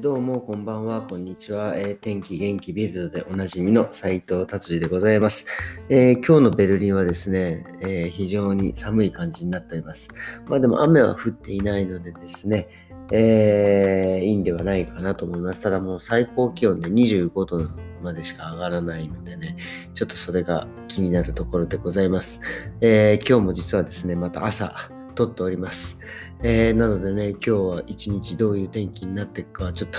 [0.00, 1.76] どうも、こんばんは、こんにちは。
[1.76, 5.44] えー天気元気ビルドでおなじみの斉藤達治でございます、
[5.90, 10.08] えー今日のベルリンはですね、えー非常に寒い感じになっております。
[10.46, 12.66] まあでも雨は降っていないのでですね、
[13.12, 15.60] えーいいんではないかなと思います。
[15.62, 17.68] ただもう最高気温で25度
[18.02, 19.58] までしか上がらないのでね、
[19.92, 22.40] ちょっとそれが気になるところでございます。
[22.80, 24.90] えー今日も実はですね、また朝
[25.20, 26.00] 撮っております。
[26.42, 29.98] えーなのでね、今日は一日どういう天気になっていくかはちょっと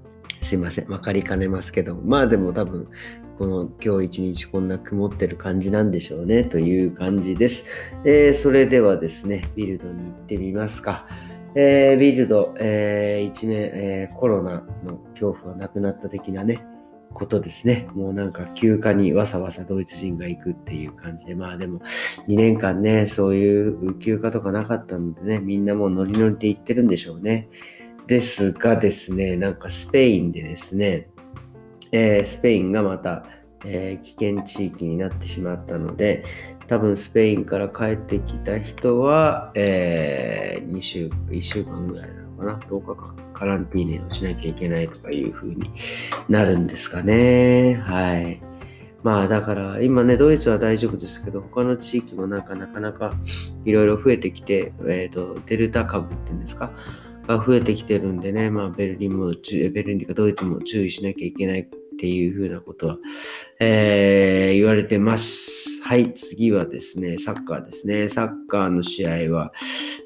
[0.40, 2.88] すいません、分かりかねますけど、まあでも多分、
[3.38, 7.68] この今日一日こんな曇ってる感じなんでしょうねという感じです。
[8.06, 11.06] えーそれではですね、ビルドに行ってみますか。
[11.54, 16.64] えービルド、えー一面、えコロナの恐怖はなくなった的なね、
[17.12, 17.88] ことですね。
[17.94, 21.80] もうなんか休暇にわさわさドイツ人が行くっていう感じで、まあでも
[22.28, 27.48] 2年間ね、そういう休暇とかなかったのでね、みんなもうノリノリで行ってるんでしょうね。
[28.06, 31.08] ですがですね、なんかスペインでですね、
[31.92, 33.24] えースペインがまた、
[33.64, 36.24] えー危険地域になってしまったので、
[36.68, 45.70] 多分スペインから帰ってきた人は、えー、2週、1週間ぐらいなかな、10日間カランティーネをしなきゃいけないとかいう風に
[46.28, 47.74] なるんですかね。
[47.74, 48.42] はい。
[49.02, 53.14] まあだから今ね、ドイツは大丈夫ですけど、他の地域もなんかなかなか
[53.64, 56.72] いろいろ増えてきて、えっ、と、デルタ株っていうんですか、
[57.26, 61.68] が増えてきてるんでね、まあベルリンも注、ベルリンとかドイツも注意しなきゃいけないっ
[61.98, 62.98] ていうふうなことは、
[63.60, 65.80] えー言われてます。
[65.82, 68.08] はい、次はですね、サッカーですね。
[68.08, 69.52] サッカーの試合は、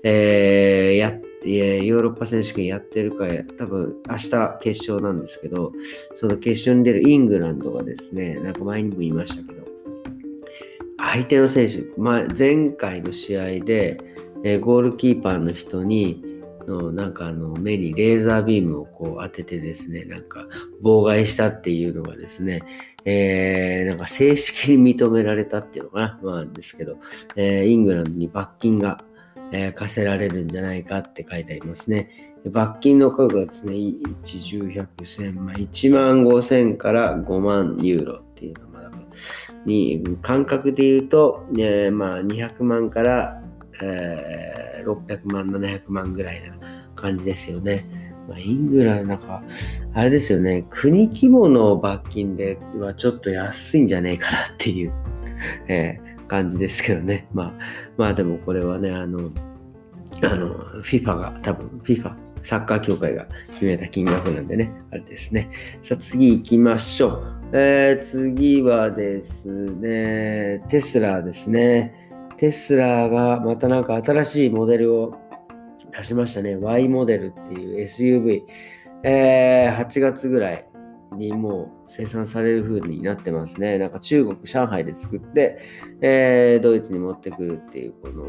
[0.05, 5.73] えーやっいやヨーロッパ選手権やってるか、多分明日決勝なんですけど、
[6.15, 9.67] その決勝に出るイングランドがですね、なんか前にも言いましたけど、
[10.99, 14.01] 相手の選手、まあ、前回の試合で、
[14.45, 16.23] えゴールキーパーの人に、
[16.67, 20.47] のなんかあの目にレーザービームをこう当ててですね、なんか
[20.83, 22.63] 妨害したっていうのがですね、
[23.05, 26.99] えーなんか正式に認められたっていうのかな、まあですけど、
[27.37, 29.05] えーイングランドに罰金が、
[29.53, 32.11] えー課せられるんじゃないかって書いてありますね。
[32.51, 38.91] 罰金の額がですね、1、10、100、まあ、1万5千から5万ユーロっていうのまだ
[39.65, 43.43] に感覚で言うと、えーまあ、200万から、
[43.83, 46.57] えー600万、700万ぐらいな
[46.95, 47.85] 感じですよね。
[48.29, 49.43] まあ、イングランドなんか、
[49.95, 54.93] あれですよね、国規模の罰金ではちょっと安いんじゃねえかなっていう、
[55.69, 57.27] え感じですけどね。
[57.33, 57.53] まあ、
[57.97, 59.31] まあでもこれはね、あの、
[60.23, 65.51] あの、FIFA が多分、FIFA、サッカー協会が決めた金額なんでね、あれですね。
[65.83, 67.37] さあ次行きましょう。
[67.53, 71.93] えー次はですね、テスラですね。
[72.37, 75.17] テスラがまたなんか新しいモデルを
[75.93, 76.57] 出しましたね。
[76.57, 78.43] Y モデルっていう SUV。
[79.03, 80.67] えー8月ぐらい
[81.15, 83.79] にもう生産される風になってますね。
[83.79, 85.59] なんか中国、上海で作って、
[86.01, 88.25] えードイツに持ってくるっていう、この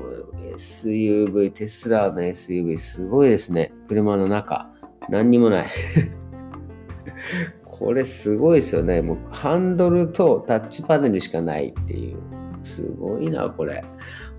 [0.56, 3.74] SUV、テスラの SUV、すごいですね。
[3.88, 4.72] 車の中、
[5.10, 5.68] 何にもない。
[7.64, 9.02] これすごいですよね。
[9.02, 12.18] もうハンドルとタッチパネルしかないっていう。
[12.64, 13.84] すごいな、これ。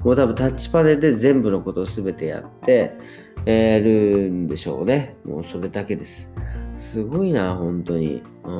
[0.05, 2.93] もう多分タッチパネルで全部のことを全てやって、
[3.47, 5.17] るんでしょうね。
[5.25, 6.35] もうそれだけです。
[6.79, 8.23] すごいな、本当に。
[8.45, 8.51] う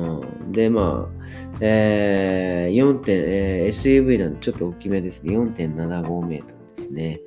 [0.47, 5.37] ん、で、まあ、えー4点、えー SUV なんでちょっと大きめですね。
[5.37, 7.19] 4.75メートルですね。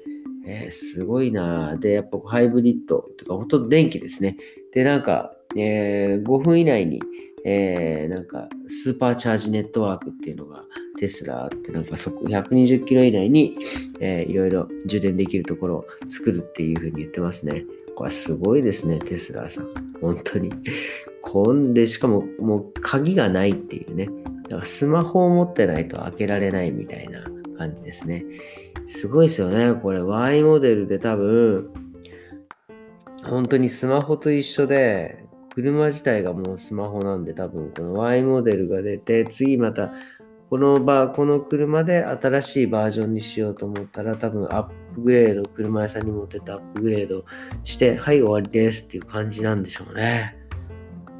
[0.46, 1.76] えーすごいな。
[1.76, 4.36] で、やっぱハイブリッドとか、ほとんど電気ですね。
[4.72, 7.00] で、なんか、えー5分以内に、
[7.44, 10.62] えーなんか、スーパーチャージネットワークっていうのが
[10.98, 13.56] テスラあって、なんかそこ120キロ以内に、
[14.00, 17.64] えーいろいろ充電できるところを作るっていうふうに言ってますね。
[18.02, 19.68] これすごいですね、テスラさん。
[20.00, 20.50] 本当に。
[21.20, 24.08] こんで、しかも、もう鍵がないっていうね。
[24.48, 27.22] だからスマホを持ってないと開けられないみたいな
[27.56, 28.24] 感じですね。
[28.88, 29.74] すごいですよね。
[29.74, 31.70] これ Y モデルで多分、
[33.22, 39.92] 本当にスマホと一緒で、車自体がもうスマホなんで多分この Y モデルが出て、次また
[40.50, 47.24] このバー、この車で新しいバージョンにしようと思ったら多分アップグレード、車屋さんに持ってってアップグレード
[47.64, 50.36] して、はい終わりですっていう感じなんでしょうね。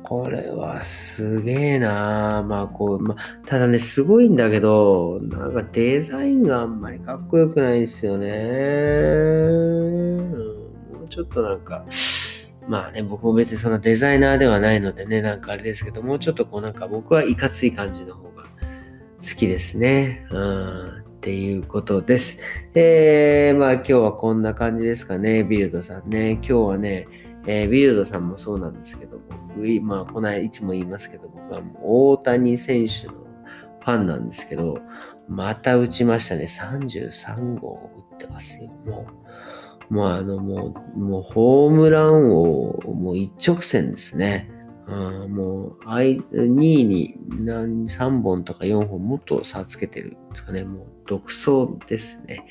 [0.03, 8.29] これはすげえなまあこう、まあ、ただね、すごいんだけど、なんかデザインがあんまりかっこよくないんですよね。
[10.93, 11.87] もうちょっとなんか、
[12.69, 20.27] まあね、僕も別にそんなデザイナーではないのでね、なんかあれですけど、もうちょっとこうなんか僕はいかつい感じの方が好きですね。
[20.31, 21.02] うん。
[21.23, 22.41] っていうことです。
[22.75, 26.33] えー、まあ今日はこんな感じですかね、ビルドさんね。
[26.33, 27.07] 今日はね、
[27.47, 29.25] えー、ビルドさんもそうなんですけども、
[29.83, 34.79] まあ、この間いつも言いますけど、僕はもう大谷選手のファンなんですけど、
[35.29, 36.47] また打ちましたね。
[36.47, 38.73] 33号打ってますよ。
[38.85, 39.07] も
[39.91, 44.51] う、もうあの、もう、もうホームラン王、もう一直線ですね。
[44.87, 50.65] うん、もう、2位に何3本とか4本もっと差つけてるんですかね。
[50.65, 52.47] もう独走ですね。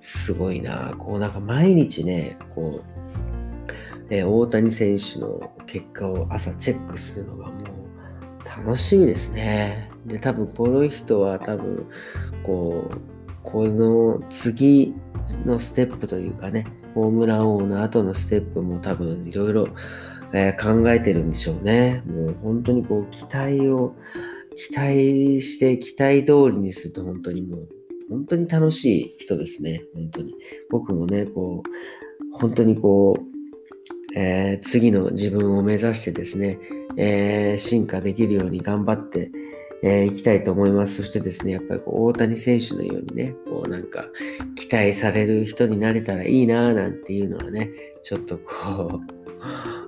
[0.00, 0.94] すごいな。
[0.98, 2.96] こうなんか毎日ね、こう、
[4.10, 9.90] えー、大谷選手の結果を朝チェックするのがもう楽しみですね。
[10.06, 11.86] で、多分この人は多分、
[12.44, 12.98] こう、
[13.42, 14.94] この次
[15.44, 19.68] のステップというかね、ホームラン王の後のステップも多分いろいろ
[20.32, 22.02] え考えてるんでしょうね。
[22.06, 23.94] もう本当にこう期待を、
[24.56, 27.68] 期待して期待通りにすると本当にもう、
[28.08, 29.82] 本当に楽しい人ですね。
[29.94, 30.34] 本当に。
[30.70, 36.58] 僕もね、こう、本当にこう、えー、次の自分を目指してですね、
[36.96, 39.30] えー、進化できるように頑張って、
[39.82, 40.96] えー、いきたいと思います。
[40.96, 44.06] そしてですね、やっぱりこう大谷選手のようにね、こうなんか
[44.54, 47.70] 期待される人になれたらいいなぁなんていうのはね、
[48.02, 49.16] ちょっとこう、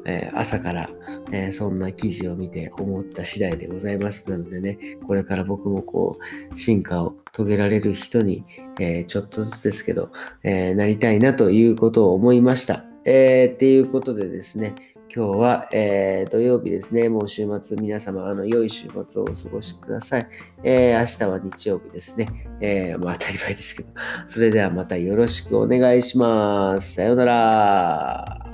[0.08, 0.88] えー、朝から、
[1.32, 4.30] えー、そんな記事を見て思った次第でございます。
[4.30, 6.18] なのでね、これから僕もこ
[6.52, 8.44] う、進化を遂げられる人に、
[8.80, 10.10] えー、ちょっとずつですけど、
[10.42, 12.84] えなりたいなということを思いました。
[13.04, 14.74] えー、っていうことでですね、
[15.14, 17.08] 今日は、えー、土曜日ですね。
[17.08, 20.28] もう週末、皆様、あの、良い週末をお過ごしください。
[20.64, 22.28] えー、明日は日曜日ですね。
[22.60, 23.88] えー、まあ当たり前ですけど。
[24.26, 26.94] それではまたよろしくお願いします。
[26.94, 28.47] さようなら。